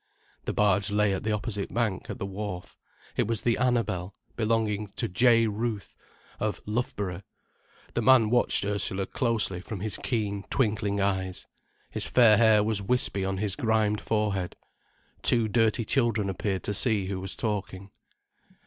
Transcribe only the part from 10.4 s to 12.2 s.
twinkling eyes. His